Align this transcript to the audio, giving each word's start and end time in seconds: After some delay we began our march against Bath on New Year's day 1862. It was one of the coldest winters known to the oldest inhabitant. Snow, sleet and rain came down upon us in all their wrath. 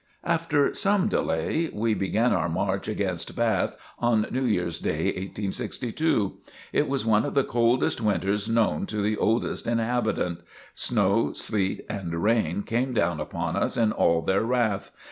After 0.23 0.73
some 0.73 1.09
delay 1.09 1.69
we 1.71 1.93
began 1.93 2.33
our 2.33 2.49
march 2.49 2.87
against 2.87 3.35
Bath 3.35 3.77
on 3.99 4.25
New 4.31 4.45
Year's 4.45 4.79
day 4.79 5.05
1862. 5.15 6.39
It 6.73 6.87
was 6.89 7.05
one 7.05 7.23
of 7.23 7.35
the 7.35 7.43
coldest 7.43 8.01
winters 8.01 8.49
known 8.49 8.87
to 8.87 8.97
the 8.99 9.15
oldest 9.15 9.67
inhabitant. 9.67 10.41
Snow, 10.73 11.33
sleet 11.33 11.85
and 11.87 12.15
rain 12.23 12.63
came 12.63 12.93
down 12.95 13.19
upon 13.19 13.55
us 13.55 13.77
in 13.77 13.91
all 13.91 14.23
their 14.23 14.41
wrath. 14.41 14.89